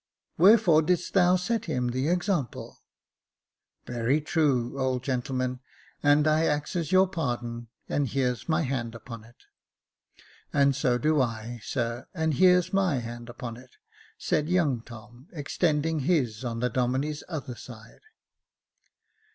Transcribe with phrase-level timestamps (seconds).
[0.35, 2.81] Wherefore didst thou set him the example?"
[3.85, 5.59] "Very true, old gentleman,
[6.01, 9.43] and I axes your pardon and here's my hand upon it.""
[10.53, 13.75] And so do I, sir, and here's my hand upon it,"
[14.17, 18.01] said young Tom, extending his on the Domine's other side.